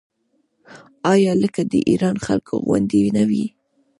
آیا 1.13 1.33
لکه 1.41 1.61
د 1.71 1.73
ایران 1.89 2.17
خلکو 2.25 2.53
غوندې 2.65 3.01
نه 3.17 3.23
وي؟ 3.29 3.45